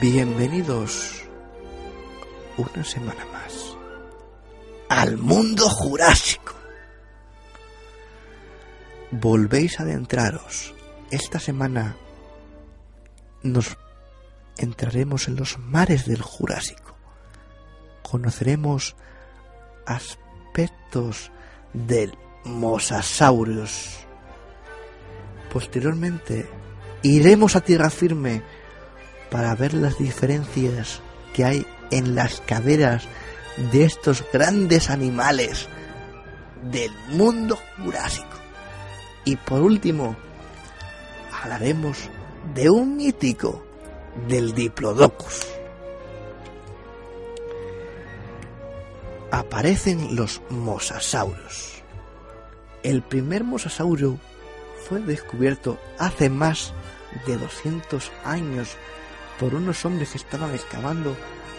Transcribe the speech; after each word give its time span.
Bienvenidos 0.00 1.24
una 2.56 2.84
semana 2.84 3.26
más 3.32 3.76
al 4.88 5.16
mundo 5.16 5.68
jurásico. 5.68 6.54
Volvéis 9.10 9.80
a 9.80 9.82
adentraros. 9.82 10.72
Esta 11.10 11.40
semana 11.40 11.96
nos 13.42 13.76
entraremos 14.56 15.26
en 15.26 15.34
los 15.34 15.58
mares 15.58 16.06
del 16.06 16.22
Jurásico. 16.22 16.96
Conoceremos 18.08 18.94
aspectos 19.84 21.32
del 21.72 22.16
Mosasaurus. 22.44 23.98
Posteriormente 25.52 26.48
iremos 27.02 27.56
a 27.56 27.62
tierra 27.62 27.90
firme 27.90 28.44
para 29.30 29.54
ver 29.54 29.74
las 29.74 29.98
diferencias 29.98 31.00
que 31.34 31.44
hay 31.44 31.66
en 31.90 32.14
las 32.14 32.40
caderas 32.40 33.04
de 33.72 33.84
estos 33.84 34.24
grandes 34.32 34.90
animales 34.90 35.68
del 36.70 36.90
mundo 37.10 37.58
jurásico. 37.76 38.26
Y 39.24 39.36
por 39.36 39.60
último, 39.60 40.16
hablaremos 41.42 42.08
de 42.54 42.70
un 42.70 42.96
mítico 42.96 43.64
del 44.26 44.54
Diplodocus. 44.54 45.46
Aparecen 49.30 50.16
los 50.16 50.40
mosasauros. 50.48 51.82
El 52.82 53.02
primer 53.02 53.44
mosasaurio 53.44 54.18
fue 54.88 55.00
descubierto 55.00 55.78
hace 55.98 56.30
más 56.30 56.72
de 57.26 57.36
200 57.36 58.10
años 58.24 58.76
por 59.38 59.54
unos 59.54 59.84
hombres 59.84 60.10
que 60.10 60.18
estaban 60.18 60.54
excavando 60.54 61.16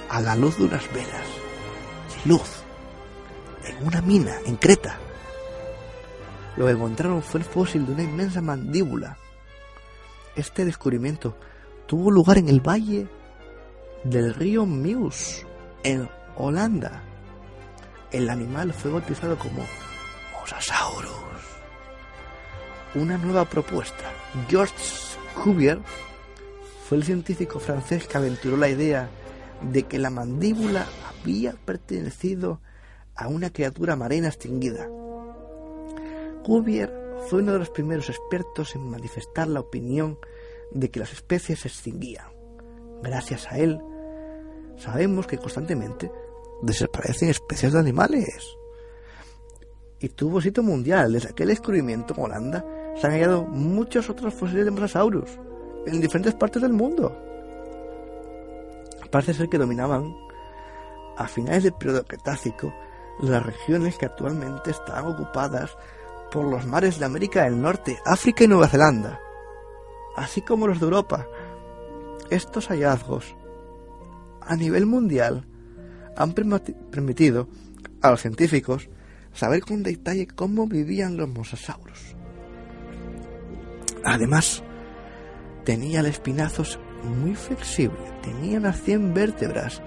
a 0.09 0.21
la 0.21 0.35
luz 0.35 0.57
de 0.57 0.65
unas 0.65 0.91
velas, 0.93 1.25
sin 2.09 2.31
luz, 2.31 2.63
en 3.63 3.87
una 3.87 4.01
mina 4.01 4.35
en 4.45 4.55
Creta. 4.57 4.97
Lo 6.57 6.65
que 6.65 6.73
encontraron 6.73 7.21
fue 7.21 7.39
el 7.39 7.45
fósil 7.45 7.85
de 7.85 7.93
una 7.93 8.03
inmensa 8.03 8.41
mandíbula. 8.41 9.17
Este 10.35 10.65
descubrimiento 10.65 11.37
tuvo 11.85 12.11
lugar 12.11 12.37
en 12.37 12.49
el 12.49 12.59
valle 12.59 13.07
del 14.03 14.33
río 14.33 14.65
Meuse, 14.65 15.45
en 15.83 16.09
Holanda. 16.35 17.03
El 18.11 18.29
animal 18.29 18.73
fue 18.73 18.91
bautizado 18.91 19.37
como 19.37 19.63
Mosasaurus. 20.33 21.11
Una 22.95 23.17
nueva 23.17 23.45
propuesta. 23.45 24.11
George 24.49 24.73
Cuvier 25.35 25.79
fue 26.89 26.97
el 26.97 27.03
científico 27.03 27.59
francés 27.59 28.07
que 28.07 28.17
aventuró 28.17 28.57
la 28.57 28.67
idea 28.67 29.11
de 29.61 29.83
que 29.83 29.99
la 29.99 30.09
mandíbula 30.09 30.87
había 31.07 31.53
pertenecido 31.53 32.61
a 33.15 33.27
una 33.27 33.51
criatura 33.51 33.95
marina 33.95 34.27
extinguida. 34.27 34.89
Cuvier 36.43 36.91
fue 37.27 37.43
uno 37.43 37.53
de 37.53 37.59
los 37.59 37.69
primeros 37.69 38.09
expertos 38.09 38.73
en 38.73 38.89
manifestar 38.89 39.47
la 39.47 39.59
opinión 39.59 40.17
de 40.71 40.89
que 40.89 40.99
las 40.99 41.13
especies 41.13 41.59
se 41.59 41.67
extinguían. 41.67 42.25
Gracias 43.03 43.45
a 43.51 43.59
él, 43.59 43.79
sabemos 44.75 45.27
que 45.27 45.37
constantemente 45.37 46.11
desaparecen 46.63 47.29
especies 47.29 47.71
de 47.71 47.79
animales. 47.79 48.57
Y 49.99 50.09
tuvo 50.09 50.41
sitio 50.41 50.63
mundial. 50.63 51.13
Desde 51.13 51.29
aquel 51.29 51.49
descubrimiento 51.49 52.15
en 52.15 52.23
Holanda 52.23 52.65
se 52.99 53.05
han 53.05 53.13
hallado 53.13 53.43
muchos 53.43 54.09
otros 54.09 54.33
fósiles 54.33 54.65
de 54.65 54.71
mosasaurus 54.71 55.37
en 55.85 56.01
diferentes 56.01 56.33
partes 56.33 56.61
del 56.61 56.73
mundo. 56.73 57.15
Parece 59.11 59.33
ser 59.33 59.49
que 59.49 59.57
dominaban 59.57 60.15
a 61.17 61.27
finales 61.27 61.63
del 61.63 61.73
periodo 61.73 62.05
Cretácico 62.05 62.73
las 63.21 63.45
regiones 63.45 63.97
que 63.97 64.05
actualmente 64.05 64.71
están 64.71 65.05
ocupadas 65.05 65.75
por 66.31 66.45
los 66.45 66.65
mares 66.65 66.99
de 66.99 67.05
América 67.05 67.43
del 67.43 67.61
Norte, 67.61 67.99
África 68.05 68.43
y 68.43 68.47
Nueva 68.47 68.67
Zelanda, 68.67 69.19
así 70.15 70.41
como 70.41 70.67
los 70.67 70.79
de 70.79 70.85
Europa. 70.85 71.27
Estos 72.29 72.67
hallazgos 72.67 73.35
a 74.41 74.55
nivel 74.55 74.85
mundial 74.85 75.45
han 76.15 76.33
permitido 76.33 77.47
a 78.01 78.11
los 78.11 78.21
científicos 78.21 78.89
saber 79.33 79.61
con 79.61 79.83
detalle 79.83 80.27
cómo 80.27 80.67
vivían 80.67 81.17
los 81.17 81.27
mosasauros. 81.27 82.15
Además, 84.03 84.63
tenía 85.69 85.99
el 85.99 86.07
espinazo 86.07 86.63
muy 87.03 87.35
flexible, 87.35 87.99
tenía 88.23 88.57
unas 88.57 88.81
100 88.81 89.13
vértebras, 89.13 89.83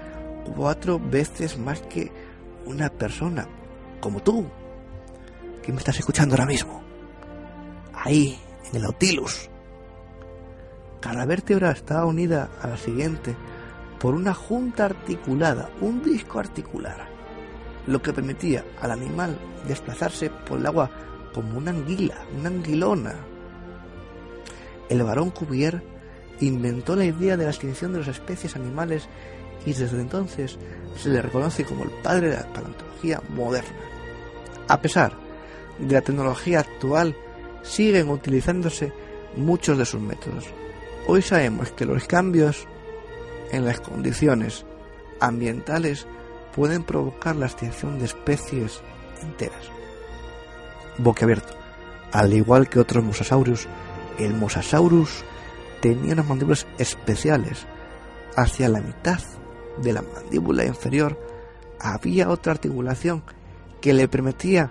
cuatro 0.55 1.01
veces 1.01 1.59
más 1.59 1.81
que 1.81 2.13
una 2.67 2.89
persona, 2.89 3.49
como 3.99 4.23
tú, 4.23 4.47
que 5.61 5.73
me 5.73 5.79
estás 5.79 5.99
escuchando 5.99 6.37
ahora 6.37 6.47
mismo. 6.47 6.85
Ahí, 7.93 8.39
en 8.69 8.77
el 8.77 8.83
Nautilus. 8.83 9.51
Cada 11.01 11.27
vértebra 11.27 11.73
estaba 11.73 12.07
unida 12.07 12.49
a 12.63 12.69
la 12.69 12.77
siguiente 12.77 13.35
por 13.99 14.15
una 14.15 14.35
junta 14.35 14.85
articulada, 14.85 15.69
un 15.81 16.01
disco 16.01 16.39
articular, 16.39 17.09
lo 17.89 18.01
que 18.01 18.13
permitía 18.13 18.65
al 18.81 18.93
animal 18.93 19.37
desplazarse 19.67 20.31
por 20.31 20.61
el 20.61 20.67
agua 20.67 20.89
como 21.35 21.59
una 21.59 21.73
anguila, 21.73 22.25
una 22.39 22.51
anguilona, 22.51 23.32
el 24.89 25.03
barón 25.03 25.31
Cuvier 25.31 25.83
inventó 26.41 26.97
la 26.97 27.05
idea 27.05 27.37
de 27.37 27.45
la 27.45 27.51
extinción 27.51 27.93
de 27.93 28.01
las 28.01 28.09
especies 28.09 28.57
animales 28.57 29.09
y 29.65 29.73
desde 29.73 30.01
entonces 30.01 30.59
se 30.97 31.09
le 31.09 31.23
reconoce 31.23 31.65
como 31.65 31.85
el 31.85 31.91
padre 31.91 32.31
de 32.31 32.37
la 32.37 32.53
paleontología 32.53 33.23
moderna. 33.31 33.79
A 34.69 34.81
pesar 34.81 35.13
de 35.79 35.95
la 35.95 36.01
tecnología 36.01 36.61
actual, 36.61 37.17
siguen 37.63 38.09
utilizándose 38.09 38.93
muchos 39.37 39.79
de 39.79 39.85
sus 39.85 40.01
métodos. 40.01 40.47
Hoy 41.07 41.23
sabemos 41.23 41.71
que 41.73 41.85
los 41.85 42.07
cambios 42.07 42.67
en 43.51 43.65
las 43.65 43.81
condiciones 43.81 44.65
ambientales 45.21 46.07
pueden 46.55 46.83
provocar 46.83 47.37
la 47.37 47.47
extinción 47.47 47.99
de 47.99 48.07
especies 48.07 48.81
enteras. 49.23 49.71
Boquiabierto. 50.99 51.55
Al 52.13 52.35
igual 52.35 52.69
que 52.69 52.79
otros 52.79 53.03
mosasaurios, 53.03 53.67
el 54.19 54.35
Mosasaurus 54.35 55.25
tenía 55.81 56.15
unas 56.15 56.29
mandíbulas 56.29 56.67
especiales. 56.79 57.67
Hacia 58.37 58.69
la 58.69 58.81
mitad 58.81 59.19
de 59.79 59.93
la 59.93 60.03
mandíbula 60.03 60.65
inferior 60.65 61.19
había 61.81 62.31
otra 62.31 62.53
articulación 62.53 63.23
que 63.81 63.93
le 63.93 64.09
permitía 64.09 64.71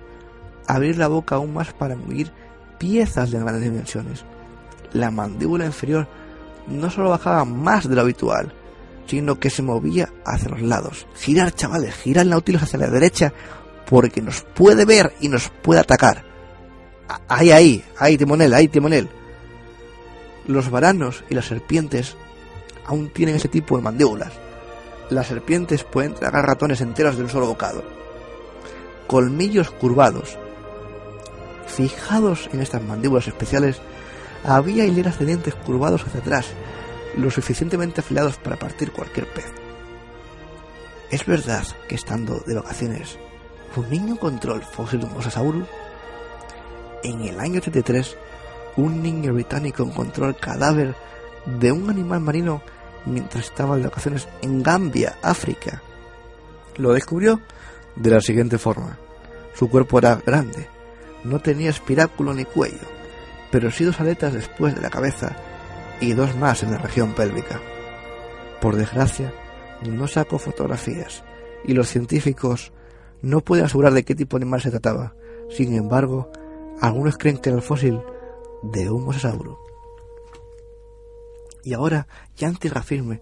abrir 0.67 0.97
la 0.97 1.07
boca 1.07 1.35
aún 1.35 1.53
más 1.53 1.73
para 1.73 1.93
engullir 1.93 2.31
piezas 2.79 3.29
de 3.29 3.39
grandes 3.39 3.63
dimensiones. 3.63 4.23
La 4.93 5.11
mandíbula 5.11 5.65
inferior 5.65 6.07
no 6.67 6.89
solo 6.89 7.09
bajaba 7.09 7.45
más 7.45 7.87
de 7.87 7.95
lo 7.95 8.01
habitual, 8.01 8.53
sino 9.05 9.39
que 9.39 9.49
se 9.49 9.61
movía 9.61 10.09
hacia 10.25 10.49
los 10.49 10.61
lados. 10.61 11.05
Girar, 11.15 11.53
chavales, 11.53 11.93
girar 11.95 12.25
Nautilus 12.25 12.63
hacia 12.63 12.79
la 12.79 12.87
derecha 12.87 13.33
porque 13.87 14.21
nos 14.21 14.41
puede 14.41 14.85
ver 14.85 15.13
y 15.19 15.27
nos 15.27 15.49
puede 15.49 15.81
atacar. 15.81 16.23
Ahí, 17.27 17.51
ahí, 17.51 17.83
ahí, 17.99 18.17
timonel, 18.17 18.53
ahí, 18.53 18.69
timonel 18.69 19.09
los 20.47 20.69
varanos 20.69 21.23
y 21.29 21.35
las 21.35 21.45
serpientes 21.45 22.15
aún 22.85 23.09
tienen 23.09 23.35
ese 23.35 23.47
tipo 23.47 23.77
de 23.77 23.83
mandíbulas. 23.83 24.33
Las 25.09 25.27
serpientes 25.27 25.83
pueden 25.83 26.13
tragar 26.13 26.45
ratones 26.45 26.81
enteros 26.81 27.17
de 27.17 27.23
un 27.23 27.29
solo 27.29 27.47
bocado. 27.47 27.83
Colmillos 29.07 29.71
curvados. 29.71 30.37
Fijados 31.67 32.49
en 32.53 32.61
estas 32.61 32.83
mandíbulas 32.83 33.27
especiales, 33.27 33.81
había 34.43 34.85
hileras 34.85 35.19
de 35.19 35.25
dientes 35.25 35.55
curvados 35.55 36.03
hacia 36.03 36.21
atrás, 36.21 36.47
lo 37.17 37.29
suficientemente 37.29 38.01
afilados 38.01 38.37
para 38.37 38.57
partir 38.57 38.91
cualquier 38.91 39.27
pez. 39.27 39.51
Es 41.11 41.25
verdad 41.25 41.63
que 41.87 41.95
estando 41.95 42.39
de 42.47 42.55
vacaciones, 42.55 43.17
un 43.75 43.89
niño 43.89 44.13
encontró 44.13 44.55
el 44.55 44.61
fósil 44.61 45.01
de 45.01 45.05
un. 45.05 45.67
En 47.03 47.21
el 47.21 47.39
año 47.39 47.59
83 47.59 48.17
un 48.77 49.01
niño 49.01 49.33
británico 49.33 49.83
encontró 49.83 50.27
el 50.27 50.35
cadáver 50.35 50.95
de 51.59 51.71
un 51.71 51.89
animal 51.89 52.21
marino 52.21 52.61
mientras 53.05 53.45
estaba 53.45 53.77
de 53.77 53.83
vacaciones 53.83 54.27
en 54.41 54.63
Gambia, 54.63 55.17
África. 55.21 55.81
Lo 56.77 56.93
descubrió 56.93 57.41
de 57.95 58.09
la 58.09 58.21
siguiente 58.21 58.57
forma. 58.57 58.97
Su 59.53 59.69
cuerpo 59.69 59.99
era 59.99 60.15
grande, 60.15 60.67
no 61.23 61.39
tenía 61.39 61.69
espiráculo 61.69 62.33
ni 62.33 62.45
cuello, 62.45 62.87
pero 63.51 63.69
sí 63.71 63.83
dos 63.83 63.99
aletas 63.99 64.33
después 64.33 64.75
de 64.75 64.81
la 64.81 64.89
cabeza 64.89 65.35
y 65.99 66.13
dos 66.13 66.35
más 66.35 66.63
en 66.63 66.71
la 66.71 66.77
región 66.77 67.13
pélvica. 67.13 67.59
Por 68.61 68.75
desgracia, 68.75 69.33
no 69.87 70.07
sacó 70.07 70.37
fotografías 70.39 71.23
y 71.65 71.73
los 71.73 71.89
científicos 71.89 72.71
no 73.21 73.41
pueden 73.41 73.65
asegurar 73.65 73.93
de 73.93 74.03
qué 74.03 74.15
tipo 74.15 74.37
de 74.37 74.43
animal 74.43 74.61
se 74.61 74.71
trataba. 74.71 75.13
Sin 75.49 75.75
embargo, 75.75 76.31
algunos 76.79 77.17
creen 77.17 77.37
que 77.37 77.49
el 77.49 77.61
fósil 77.61 77.99
de 78.61 78.89
un 78.89 79.05
mosasauro. 79.05 79.59
Y 81.63 81.73
ahora, 81.73 82.07
ya 82.35 82.47
en 82.47 82.55
tierra 82.55 82.81
firme, 82.81 83.21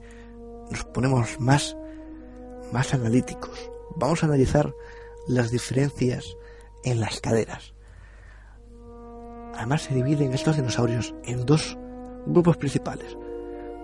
nos 0.70 0.84
ponemos 0.86 1.40
más, 1.40 1.76
más 2.72 2.94
analíticos. 2.94 3.72
Vamos 3.96 4.24
a 4.24 4.28
analizar 4.28 4.74
las 5.28 5.52
diferencias 5.52 6.38
en 6.84 7.00
las 7.00 7.20
caderas. 7.20 7.74
Además 9.56 9.84
se 9.84 9.94
dividen 9.94 10.34
estos 10.34 10.56
dinosaurios 10.56 11.14
en 11.26 11.46
dos 11.46 11.78
grupos 12.26 12.58
principales, 12.58 13.18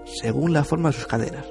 según 0.06 0.54
la 0.54 0.64
forma 0.64 0.90
de 0.90 0.96
sus 0.96 1.08
caderas. 1.08 1.46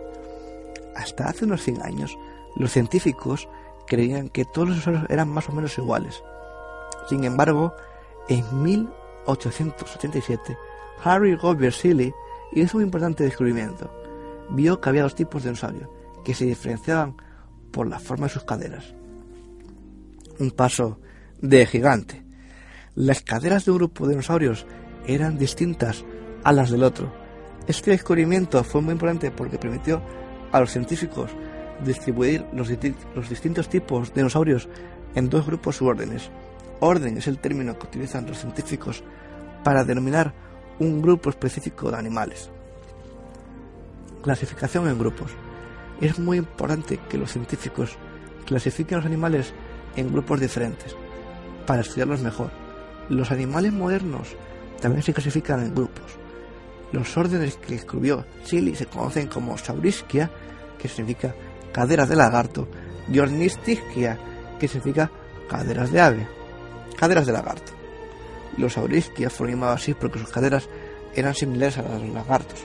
Hasta 0.97 1.29
hace 1.29 1.45
unos 1.45 1.63
100 1.63 1.83
años, 1.83 2.17
los 2.57 2.73
científicos 2.73 3.49
creían 3.87 4.29
que 4.29 4.45
todos 4.45 4.69
los 4.69 4.77
dinosaurios 4.77 5.11
eran 5.11 5.29
más 5.29 5.49
o 5.49 5.53
menos 5.53 5.77
iguales. 5.77 6.23
Sin 7.09 7.25
embargo, 7.25 7.75
en 8.29 8.63
1887, 9.27 10.57
Harry 11.03 11.37
Gobier 11.37 11.73
Seeley 11.73 12.13
hizo 12.53 12.79
un 12.79 12.85
importante 12.85 13.25
descubrimiento. 13.25 13.91
Vio 14.51 14.81
que 14.81 14.89
había 14.89 15.03
dos 15.03 15.15
tipos 15.15 15.43
de 15.43 15.51
dinosaurios, 15.51 15.89
que 16.25 16.35
se 16.35 16.45
diferenciaban 16.45 17.17
por 17.71 17.87
la 17.89 17.99
forma 17.99 18.27
de 18.27 18.33
sus 18.33 18.45
caderas. 18.45 18.95
Un 20.39 20.51
paso 20.51 20.99
de 21.41 21.67
gigante. 21.67 22.25
Las 22.95 23.23
caderas 23.23 23.65
de 23.65 23.73
un 23.73 23.79
grupo 23.79 24.07
de 24.07 24.13
dinosaurios 24.13 24.67
eran 25.07 25.39
distintas 25.39 26.05
a 26.45 26.53
las 26.53 26.71
del 26.71 26.85
otro. 26.85 27.13
Este 27.67 27.91
descubrimiento 27.91 28.63
fue 28.63 28.83
muy 28.83 28.93
importante 28.93 29.31
porque 29.31 29.59
permitió 29.59 30.03
a 30.53 30.61
los 30.61 30.71
científicos 30.71 31.31
distribuir 31.85 32.47
los, 32.53 32.71
los 33.15 33.29
distintos 33.29 33.69
tipos 33.69 34.09
de 34.11 34.17
dinosaurios 34.17 34.69
en 35.15 35.29
dos 35.29 35.47
grupos 35.47 35.81
u 35.81 35.87
órdenes. 35.87 36.31
Orden 36.81 37.19
es 37.19 37.27
el 37.27 37.39
término 37.39 37.79
que 37.79 37.87
utilizan 37.87 38.27
los 38.27 38.39
científicos 38.39 39.03
para 39.63 39.85
denominar 39.85 40.33
un 40.79 41.01
grupo 41.01 41.31
específico 41.31 41.91
de 41.91 41.97
animales. 41.97 42.51
Clasificación 44.23 44.89
en 44.89 44.99
grupos. 44.99 45.31
Es 46.01 46.19
muy 46.19 46.39
importante 46.39 46.99
que 47.09 47.19
los 47.19 47.33
científicos 47.33 47.97
clasifiquen 48.47 48.99
los 48.99 49.07
animales 49.07 49.53
en 49.97 50.13
grupos 50.13 50.41
diferentes 50.41 50.97
para 51.67 51.81
estudiarlos 51.81 52.21
mejor. 52.21 52.51
Los 53.09 53.31
animales 53.31 53.73
modernos 53.73 54.29
también 54.81 55.03
se 55.03 55.15
clasifican 55.15 55.61
en 55.61 55.75
grupos. 55.75 56.19
Los 56.93 57.17
órdenes 57.17 57.57
que 57.57 57.75
escribió 57.75 58.25
Chili 58.45 58.75
se 58.75 58.87
conocen 58.87 59.29
como 59.29 59.59
Saurischia, 59.59 60.31
que 60.79 60.89
significa 60.89 61.35
caderas 61.73 62.09
de 62.09 62.17
lagarto, 62.17 62.69
y 63.11 63.19
Ornistischia, 63.19 64.19
que 64.59 64.69
significa 64.69 65.11
caderas 65.49 65.91
de 65.91 66.01
ave, 66.01 66.29
caderas 67.05 67.27
de 67.27 67.35
lagarto. 67.35 67.73
Los 68.57 68.73
Saurischia 68.73 69.29
fueron 69.29 69.57
llamados 69.57 69.83
así 69.83 69.93
porque 69.93 70.19
sus 70.19 70.31
caderas 70.31 70.71
eran 71.15 71.35
similares 71.35 71.77
a 71.77 71.83
las 71.83 72.01
de 72.01 72.07
los 72.07 72.15
lagartos. 72.15 72.65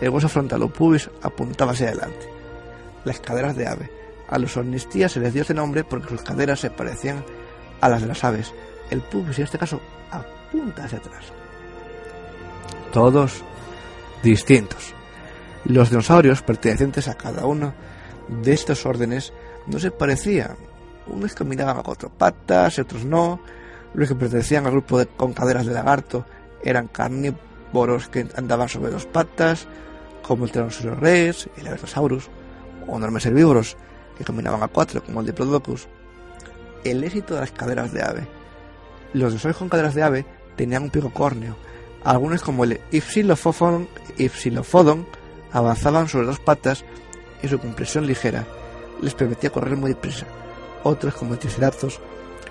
El 0.00 0.08
hueso 0.08 0.30
frontal 0.30 0.62
o 0.62 0.70
pubis 0.70 1.10
apuntaba 1.20 1.72
hacia 1.72 1.88
adelante. 1.88 2.26
Las 3.04 3.20
caderas 3.20 3.54
de 3.54 3.68
ave. 3.68 3.90
A 4.28 4.38
los 4.38 4.56
Ornistia 4.56 5.10
se 5.10 5.20
les 5.20 5.34
dio 5.34 5.42
este 5.42 5.52
nombre 5.52 5.84
porque 5.84 6.08
sus 6.08 6.22
caderas 6.22 6.60
se 6.60 6.70
parecían 6.70 7.22
a 7.82 7.90
las 7.90 8.00
de 8.00 8.08
las 8.08 8.24
aves. 8.24 8.54
El 8.88 9.02
pubis 9.02 9.38
en 9.38 9.44
este 9.44 9.58
caso 9.58 9.78
apunta 10.10 10.84
hacia 10.84 10.96
atrás. 10.96 11.26
Todos 12.94 13.44
distintos. 14.22 14.94
Los 15.66 15.90
dinosaurios 15.90 16.40
pertenecientes 16.40 17.08
a 17.08 17.14
cada 17.14 17.44
uno 17.44 17.74
de 18.42 18.54
estos 18.54 18.86
órdenes 18.86 19.34
no 19.66 19.78
se 19.78 19.90
parecían. 19.90 20.56
Unos 21.08 21.34
caminaban 21.34 21.76
a 21.76 21.82
cuatro 21.82 22.08
patas, 22.08 22.78
otros 22.78 23.04
no. 23.04 23.38
Los 23.96 24.08
que 24.08 24.14
pertenecían 24.14 24.66
al 24.66 24.72
grupo 24.72 24.98
de, 24.98 25.06
con 25.06 25.32
caderas 25.32 25.64
de 25.64 25.72
lagarto 25.72 26.26
eran 26.62 26.86
carnívoros 26.86 28.08
que 28.08 28.28
andaban 28.36 28.68
sobre 28.68 28.90
dos 28.90 29.06
patas, 29.06 29.66
como 30.22 30.44
el 30.44 30.52
Tyrannosaurus 30.52 31.00
rex 31.00 31.48
el 31.56 31.66
Albertosaurus, 31.66 32.28
o 32.86 32.96
enormes 32.98 33.24
herbívoros 33.24 33.76
que 34.18 34.24
caminaban 34.24 34.62
a 34.62 34.68
cuatro, 34.68 35.02
como 35.02 35.20
el 35.20 35.26
Diplodocus. 35.26 35.88
El 36.84 37.02
éxito 37.04 37.34
de 37.34 37.40
las 37.40 37.52
caderas 37.52 37.92
de 37.92 38.02
ave. 38.02 38.28
Los 39.14 39.30
dinosaurios 39.30 39.56
con 39.56 39.70
caderas 39.70 39.94
de 39.94 40.02
ave 40.02 40.26
tenían 40.56 40.84
un 40.84 40.90
pico 40.90 41.10
córneo. 41.10 41.56
Algunos, 42.04 42.42
como 42.42 42.64
el 42.64 42.80
Ipsilophodon, 42.92 43.88
avanzaban 45.52 46.08
sobre 46.08 46.26
dos 46.26 46.38
patas 46.38 46.84
y 47.42 47.48
su 47.48 47.58
compresión 47.58 48.06
ligera 48.06 48.44
les 49.00 49.14
permitía 49.14 49.50
correr 49.50 49.76
muy 49.76 49.90
deprisa. 49.90 50.26
Otros, 50.82 51.14
como 51.14 51.32
el 51.32 51.38
Triceratops, 51.38 51.98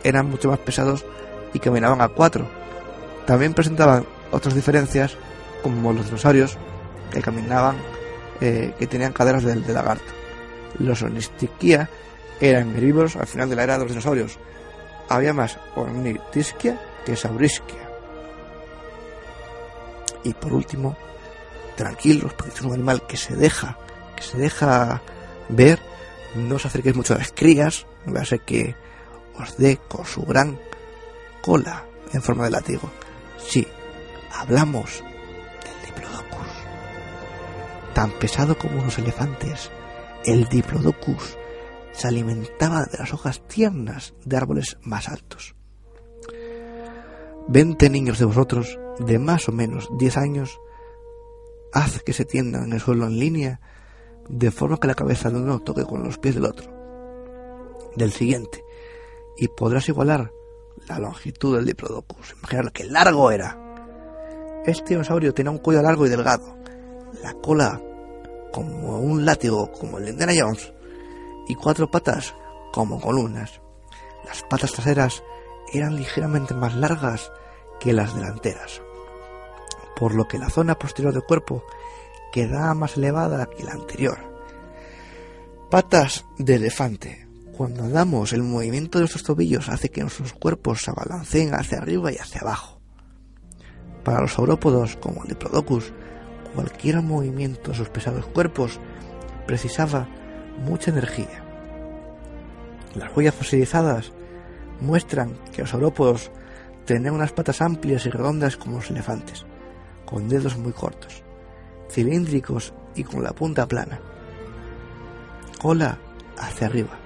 eran 0.03 0.29
mucho 0.29 0.49
más 0.49 0.59
pesados 0.59 1.05
y 1.55 1.59
caminaban 1.59 2.01
a 2.01 2.09
cuatro. 2.09 2.45
También 3.25 3.53
presentaban 3.53 4.05
otras 4.31 4.53
diferencias, 4.53 5.15
como 5.63 5.93
los 5.93 6.05
dinosaurios, 6.05 6.57
que 7.11 7.21
caminaban, 7.21 7.77
eh, 8.41 8.73
que 8.77 8.87
tenían 8.87 9.13
caderas 9.13 9.43
de, 9.43 9.55
de 9.55 9.73
lagarto. 9.73 10.11
Los 10.79 11.01
Ornistiquia 11.01 11.89
eran 12.41 12.75
herbívoros 12.75 13.15
al 13.15 13.25
final 13.25 13.49
de 13.49 13.55
la 13.55 13.63
era 13.63 13.73
de 13.73 13.79
los 13.79 13.89
dinosaurios. 13.89 14.37
Había 15.07 15.33
más 15.33 15.57
Ornitisquia 15.75 16.77
que 17.05 17.15
Saurisquia. 17.15 17.89
Y 20.23 20.33
por 20.33 20.53
último, 20.53 20.97
tranquilos, 21.77 22.33
porque 22.33 22.51
es 22.51 22.61
un 22.61 22.73
animal 22.73 23.07
que 23.07 23.15
se 23.15 23.33
deja, 23.35 23.77
que 24.17 24.23
se 24.23 24.37
deja 24.37 25.01
ver, 25.47 25.79
no 26.35 26.55
os 26.55 26.65
acerquéis 26.65 26.97
mucho 26.97 27.13
a 27.13 27.19
las 27.19 27.31
crías, 27.31 27.85
no 28.05 28.19
a 28.19 28.25
ser 28.25 28.41
que 28.41 28.75
os 29.39 29.55
dé 29.57 29.79
con 29.87 30.05
su 30.05 30.23
gran 30.23 30.59
cola 31.45 31.85
en 32.11 32.23
forma 32.23 32.45
de 32.45 32.49
látigo. 32.49 32.89
Sí, 33.37 33.67
hablamos 34.33 35.03
del 35.63 35.85
Diplodocus. 35.85 36.47
Tan 37.93 38.09
pesado 38.13 38.57
como 38.57 38.81
unos 38.81 38.97
elefantes, 38.97 39.69
el 40.25 40.45
Diplodocus 40.45 41.37
se 41.91 42.07
alimentaba 42.07 42.85
de 42.85 42.97
las 42.97 43.13
hojas 43.13 43.47
tiernas 43.47 44.15
de 44.25 44.37
árboles 44.37 44.79
más 44.81 45.07
altos. 45.07 45.53
Veinte 47.47 47.91
niños 47.91 48.17
de 48.17 48.25
vosotros, 48.25 48.79
de 48.97 49.19
más 49.19 49.47
o 49.47 49.51
menos 49.51 49.87
diez 49.99 50.17
años, 50.17 50.59
haz 51.71 52.01
que 52.01 52.13
se 52.13 52.25
tiendan 52.25 52.63
en 52.63 52.73
el 52.73 52.81
suelo 52.81 53.05
en 53.05 53.19
línea, 53.19 53.61
de 54.27 54.49
forma 54.49 54.79
que 54.79 54.87
la 54.87 54.95
cabeza 54.95 55.29
de 55.29 55.37
uno 55.37 55.59
toque 55.59 55.83
con 55.83 56.01
los 56.03 56.17
pies 56.17 56.33
del 56.33 56.45
otro, 56.45 56.71
del 57.95 58.11
siguiente, 58.11 58.63
y 59.37 59.47
podrás 59.49 59.87
igualar 59.89 60.31
la 60.87 60.99
longitud 60.99 61.55
del 61.55 61.65
Diplodocus. 61.65 62.35
Imaginar 62.39 62.71
qué 62.71 62.83
largo 62.85 63.31
era. 63.31 63.57
Este 64.65 64.93
dinosaurio 64.93 65.33
tenía 65.33 65.51
un 65.51 65.59
cuello 65.59 65.81
largo 65.81 66.05
y 66.05 66.09
delgado, 66.09 66.57
la 67.21 67.33
cola 67.35 67.81
como 68.51 68.99
un 68.99 69.25
látigo 69.25 69.71
como 69.71 69.97
el 69.97 70.05
de 70.05 70.11
Indiana 70.11 70.33
Jones 70.37 70.73
y 71.47 71.55
cuatro 71.55 71.89
patas 71.91 72.33
como 72.71 72.99
columnas. 72.99 73.61
Las 74.25 74.43
patas 74.43 74.71
traseras 74.71 75.23
eran 75.73 75.95
ligeramente 75.95 76.53
más 76.53 76.75
largas 76.75 77.31
que 77.79 77.93
las 77.93 78.15
delanteras, 78.15 78.81
por 79.95 80.15
lo 80.15 80.27
que 80.27 80.39
la 80.39 80.49
zona 80.49 80.75
posterior 80.79 81.13
del 81.13 81.23
cuerpo 81.23 81.63
quedaba 82.31 82.73
más 82.73 82.97
elevada 82.97 83.45
que 83.45 83.63
la 83.63 83.73
anterior. 83.73 84.17
Patas 85.69 86.25
de 86.37 86.55
elefante. 86.55 87.24
Cuando 87.57 87.87
damos 87.87 88.33
el 88.33 88.43
movimiento 88.43 88.97
de 88.97 89.03
nuestros 89.03 89.23
tobillos 89.23 89.69
hace 89.69 89.87
que 89.87 90.01
nuestros 90.01 90.33
cuerpos 90.33 90.81
se 90.81 90.91
abalanceen 90.91 91.53
hacia 91.53 91.77
arriba 91.77 92.11
y 92.11 92.17
hacia 92.17 92.41
abajo. 92.41 92.81
Para 94.03 94.19
los 94.19 94.33
saurópodos, 94.33 94.97
como 94.97 95.23
el 95.23 95.29
Diplodocus, 95.29 95.93
cualquier 96.53 97.01
movimiento 97.01 97.71
de 97.71 97.77
sus 97.77 97.87
pesados 97.87 98.25
cuerpos 98.25 98.81
precisaba 99.47 100.09
mucha 100.65 100.91
energía. 100.91 101.45
Las 102.93 103.15
huellas 103.15 103.35
fosilizadas 103.35 104.11
muestran 104.81 105.33
que 105.53 105.61
los 105.61 105.69
saurópodos 105.69 106.31
tenían 106.85 107.13
unas 107.13 107.31
patas 107.31 107.61
amplias 107.61 108.05
y 108.05 108.09
redondas 108.09 108.57
como 108.57 108.77
los 108.77 108.89
elefantes, 108.89 109.45
con 110.05 110.27
dedos 110.27 110.57
muy 110.57 110.73
cortos, 110.73 111.23
cilíndricos 111.89 112.73
y 112.95 113.05
con 113.05 113.23
la 113.23 113.31
punta 113.31 113.65
plana. 113.65 114.01
Cola 115.61 115.97
hacia 116.37 116.67
arriba. 116.67 117.04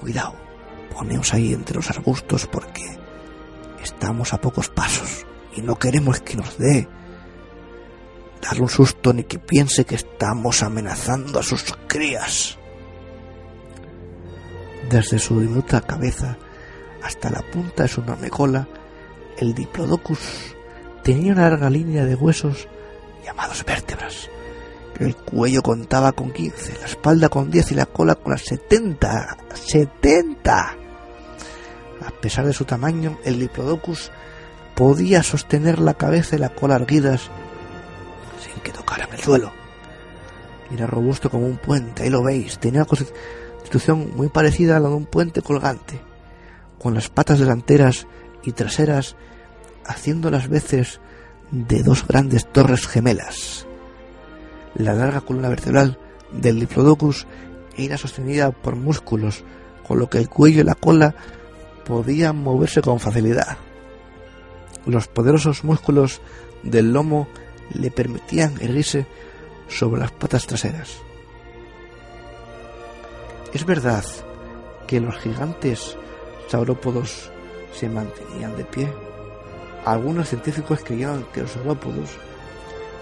Cuidado, 0.00 0.34
poneos 0.94 1.34
ahí 1.34 1.52
entre 1.52 1.76
los 1.76 1.90
arbustos 1.90 2.46
porque 2.46 2.98
estamos 3.82 4.32
a 4.32 4.40
pocos 4.40 4.70
pasos 4.70 5.26
y 5.54 5.60
no 5.60 5.78
queremos 5.78 6.20
que 6.20 6.36
nos 6.36 6.56
dé 6.56 6.88
darle 8.40 8.62
un 8.62 8.68
susto 8.70 9.12
ni 9.12 9.24
que 9.24 9.38
piense 9.38 9.84
que 9.84 9.96
estamos 9.96 10.62
amenazando 10.62 11.38
a 11.38 11.42
sus 11.42 11.64
crías. 11.86 12.56
Desde 14.88 15.18
su 15.18 15.38
diminuta 15.38 15.82
cabeza 15.82 16.38
hasta 17.02 17.30
la 17.30 17.42
punta 17.42 17.82
de 17.82 17.88
su 17.88 18.00
enorme 18.00 18.30
cola, 18.30 18.66
el 19.36 19.54
Diplodocus 19.54 20.54
tenía 21.02 21.32
una 21.32 21.42
larga 21.42 21.68
línea 21.68 22.06
de 22.06 22.14
huesos 22.14 22.68
llamados 23.24 23.64
vértebras. 23.64 24.30
El 25.00 25.16
cuello 25.16 25.62
contaba 25.62 26.12
con 26.12 26.30
15, 26.30 26.78
la 26.78 26.86
espalda 26.86 27.30
con 27.30 27.50
10 27.50 27.72
y 27.72 27.74
la 27.74 27.86
cola 27.86 28.16
con 28.16 28.32
las 28.32 28.42
70. 28.42 29.38
¡70! 29.48 30.76
A 32.06 32.10
pesar 32.20 32.44
de 32.44 32.52
su 32.52 32.66
tamaño, 32.66 33.18
el 33.24 33.40
Diplodocus 33.40 34.10
podía 34.74 35.22
sostener 35.22 35.78
la 35.78 35.94
cabeza 35.94 36.36
y 36.36 36.38
la 36.38 36.50
cola 36.50 36.76
erguidas 36.76 37.30
sin 38.44 38.62
que 38.62 38.72
tocaran 38.72 39.10
el 39.10 39.20
suelo. 39.20 39.52
Era 40.70 40.86
robusto 40.86 41.30
como 41.30 41.46
un 41.46 41.56
puente, 41.56 42.02
ahí 42.02 42.10
lo 42.10 42.22
veis. 42.22 42.58
Tenía 42.58 42.82
una 42.82 42.88
constitución 42.88 44.12
muy 44.14 44.28
parecida 44.28 44.76
a 44.76 44.80
la 44.80 44.90
de 44.90 44.96
un 44.96 45.06
puente 45.06 45.40
colgante, 45.40 45.98
con 46.78 46.92
las 46.92 47.08
patas 47.08 47.38
delanteras 47.38 48.06
y 48.42 48.52
traseras 48.52 49.16
haciendo 49.86 50.30
las 50.30 50.48
veces 50.48 51.00
de 51.50 51.82
dos 51.82 52.06
grandes 52.06 52.46
torres 52.52 52.86
gemelas. 52.86 53.66
La 54.74 54.94
larga 54.94 55.20
columna 55.20 55.48
vertebral 55.48 55.98
del 56.32 56.60
Diplodocus 56.60 57.26
era 57.76 57.96
sostenida 57.96 58.50
por 58.50 58.76
músculos, 58.76 59.42
con 59.86 59.98
lo 59.98 60.08
que 60.08 60.18
el 60.18 60.28
cuello 60.28 60.60
y 60.60 60.64
la 60.64 60.74
cola 60.74 61.14
podían 61.84 62.36
moverse 62.36 62.82
con 62.82 63.00
facilidad. 63.00 63.56
Los 64.86 65.08
poderosos 65.08 65.64
músculos 65.64 66.20
del 66.62 66.92
lomo 66.92 67.28
le 67.74 67.90
permitían 67.90 68.54
erguirse 68.60 69.06
sobre 69.68 70.00
las 70.00 70.12
patas 70.12 70.46
traseras. 70.46 70.98
Es 73.52 73.64
verdad 73.64 74.04
que 74.86 75.00
los 75.00 75.16
gigantes 75.18 75.96
saurópodos 76.48 77.30
se 77.74 77.88
mantenían 77.88 78.56
de 78.56 78.64
pie. 78.64 78.92
Algunos 79.84 80.28
científicos 80.28 80.80
creían 80.84 81.24
que 81.32 81.42
los 81.42 81.52
saurópodos 81.52 82.10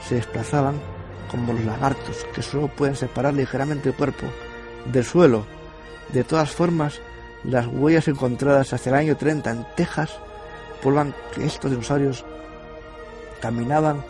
se 0.06 0.16
desplazaban 0.16 0.80
como 1.30 1.52
los 1.52 1.64
lagartos, 1.64 2.26
que 2.34 2.42
solo 2.42 2.68
pueden 2.68 2.96
separar 2.96 3.34
ligeramente 3.34 3.90
el 3.90 3.94
cuerpo 3.94 4.26
del 4.86 5.04
suelo. 5.04 5.46
De 6.12 6.24
todas 6.24 6.50
formas, 6.50 7.00
las 7.44 7.66
huellas 7.66 8.08
encontradas 8.08 8.72
hacia 8.72 8.90
el 8.90 8.96
año 8.96 9.16
30 9.16 9.50
en 9.50 9.66
Texas 9.76 10.10
prueban 10.82 11.14
que 11.34 11.44
estos 11.44 11.70
dinosaurios 11.70 12.24
caminaban 13.40 14.04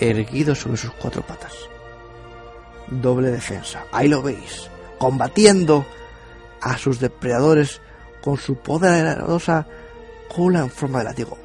erguidos 0.00 0.60
sobre 0.60 0.76
sus 0.76 0.90
cuatro 0.92 1.22
patas. 1.22 1.52
Doble 2.88 3.30
defensa, 3.30 3.84
ahí 3.92 4.08
lo 4.08 4.22
veis, 4.22 4.70
combatiendo 4.98 5.84
a 6.60 6.78
sus 6.78 7.00
depredadores 7.00 7.80
con 8.22 8.36
su 8.36 8.56
poderosa 8.56 9.66
cola 10.34 10.60
en 10.60 10.70
forma 10.70 10.98
de 10.98 11.04
látigo. 11.04 11.38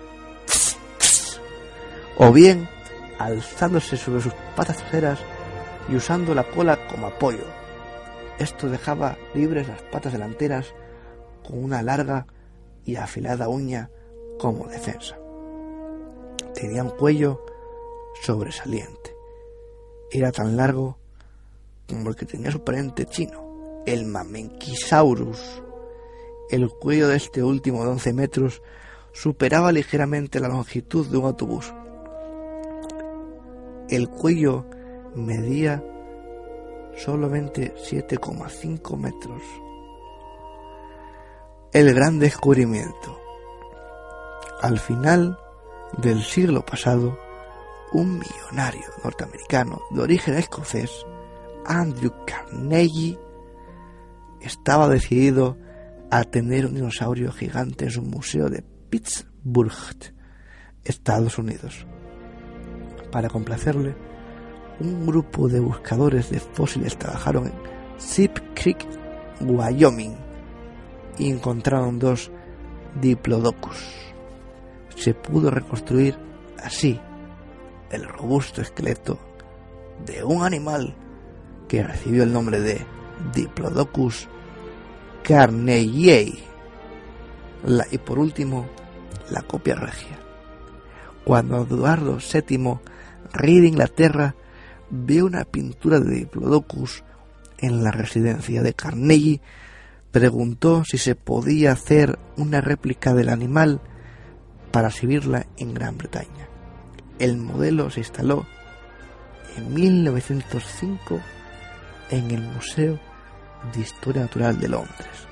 O 2.17 2.31
bien 2.31 2.69
alzándose 3.25 3.97
sobre 3.97 4.21
sus 4.21 4.33
patas 4.55 4.77
traseras 4.77 5.19
y 5.89 5.95
usando 5.95 6.33
la 6.33 6.43
cola 6.43 6.87
como 6.87 7.07
apoyo. 7.07 7.45
Esto 8.39 8.69
dejaba 8.69 9.17
libres 9.33 9.67
las 9.67 9.81
patas 9.83 10.13
delanteras 10.13 10.73
con 11.47 11.63
una 11.63 11.81
larga 11.81 12.25
y 12.85 12.95
afilada 12.95 13.49
uña 13.49 13.89
como 14.39 14.67
defensa. 14.67 15.17
Tenía 16.53 16.83
un 16.83 16.89
cuello 16.91 17.45
sobresaliente. 18.21 19.15
Era 20.11 20.31
tan 20.31 20.57
largo 20.57 20.97
como 21.87 22.09
el 22.09 22.15
que 22.15 22.25
tenía 22.25 22.51
su 22.51 22.63
pariente 22.63 23.05
chino, 23.05 23.81
el 23.85 24.05
Mamenquisaurus. 24.05 25.61
El 26.49 26.69
cuello 26.69 27.07
de 27.07 27.17
este 27.17 27.43
último 27.43 27.83
de 27.83 27.91
11 27.91 28.13
metros 28.13 28.61
superaba 29.13 29.71
ligeramente 29.71 30.39
la 30.39 30.47
longitud 30.47 31.07
de 31.07 31.17
un 31.17 31.25
autobús. 31.25 31.73
El 33.91 34.07
cuello 34.07 34.65
medía 35.15 35.83
solamente 36.95 37.75
7,5 37.75 38.97
metros. 38.97 39.41
El 41.73 41.93
gran 41.93 42.17
descubrimiento. 42.17 43.19
Al 44.61 44.79
final 44.79 45.37
del 45.97 46.23
siglo 46.23 46.65
pasado, 46.65 47.19
un 47.91 48.19
millonario 48.19 48.85
norteamericano 49.03 49.81
de 49.91 50.01
origen 50.01 50.35
escocés, 50.35 51.05
Andrew 51.65 52.13
Carnegie, 52.25 53.19
estaba 54.39 54.87
decidido 54.87 55.57
a 56.09 56.23
tener 56.23 56.65
un 56.65 56.75
dinosaurio 56.75 57.33
gigante 57.33 57.85
en 57.85 57.91
su 57.91 58.03
museo 58.03 58.49
de 58.49 58.63
Pittsburgh, 58.89 60.13
Estados 60.85 61.37
Unidos. 61.37 61.85
Para 63.11 63.29
complacerle, 63.29 63.95
un 64.79 65.05
grupo 65.05 65.47
de 65.47 65.59
buscadores 65.59 66.29
de 66.29 66.39
fósiles 66.39 66.97
trabajaron 66.97 67.47
en 67.47 67.53
Zip 67.99 68.37
Creek, 68.55 68.85
Wyoming, 69.41 70.15
y 71.17 71.29
encontraron 71.29 71.99
dos 71.99 72.31
Diplodocus. 72.99 73.77
Se 74.95 75.13
pudo 75.13 75.49
reconstruir 75.49 76.17
así 76.63 76.99
el 77.89 78.05
robusto 78.05 78.61
esqueleto 78.61 79.19
de 80.05 80.23
un 80.23 80.43
animal 80.43 80.95
que 81.67 81.83
recibió 81.83 82.23
el 82.23 82.33
nombre 82.33 82.59
de 82.59 82.85
Diplodocus 83.33 84.27
carnegiei. 85.23 86.43
y 87.91 87.97
por 87.99 88.19
último, 88.19 88.65
la 89.29 89.41
copia 89.41 89.75
regia. 89.75 90.17
Cuando 91.23 91.61
Eduardo 91.61 92.17
VII, 92.17 92.79
rey 93.33 93.59
de 93.59 93.67
Inglaterra, 93.67 94.35
vio 94.89 95.25
una 95.25 95.45
pintura 95.45 95.99
de 95.99 96.15
Diplodocus 96.15 97.03
en 97.57 97.83
la 97.83 97.91
residencia 97.91 98.61
de 98.61 98.73
Carnegie, 98.73 99.41
preguntó 100.11 100.83
si 100.83 100.97
se 100.97 101.15
podía 101.15 101.71
hacer 101.71 102.19
una 102.37 102.61
réplica 102.61 103.13
del 103.13 103.29
animal 103.29 103.81
para 104.71 104.89
exhibirla 104.89 105.45
en 105.57 105.73
Gran 105.73 105.97
Bretaña. 105.97 106.47
El 107.19 107.37
modelo 107.37 107.89
se 107.89 107.99
instaló 107.99 108.45
en 109.55 109.73
1905 109.73 111.19
en 112.09 112.31
el 112.31 112.41
Museo 112.41 112.99
de 113.73 113.81
Historia 113.81 114.23
Natural 114.23 114.59
de 114.59 114.67
Londres. 114.67 115.27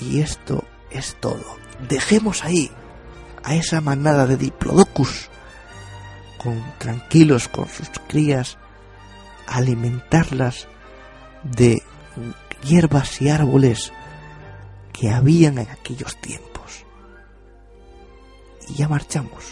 Y 0.00 0.20
esto 0.20 0.64
es 0.90 1.16
todo. 1.20 1.44
Dejemos 1.88 2.44
ahí 2.44 2.70
a 3.44 3.54
esa 3.54 3.80
manada 3.80 4.26
de 4.26 4.36
Diplodocus 4.36 5.30
tranquilos 6.78 7.48
con 7.48 7.68
sus 7.68 7.88
crías, 8.08 8.58
alimentarlas 9.46 10.68
de 11.42 11.82
hierbas 12.64 13.20
y 13.20 13.28
árboles 13.28 13.92
que 14.92 15.10
habían 15.10 15.58
en 15.58 15.70
aquellos 15.70 16.20
tiempos. 16.20 16.84
Y 18.68 18.74
ya 18.74 18.88
marchamos 18.88 19.44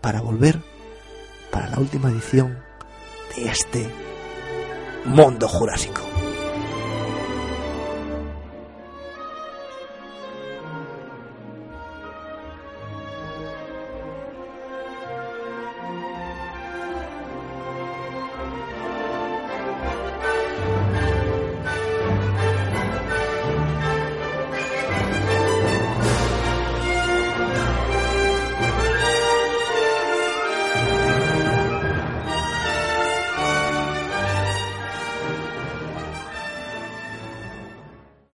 para 0.00 0.20
volver 0.20 0.62
para 1.50 1.68
la 1.68 1.78
última 1.78 2.10
edición 2.10 2.58
de 3.34 3.46
este 3.46 3.88
Mundo 5.06 5.48
Jurásico. 5.48 6.13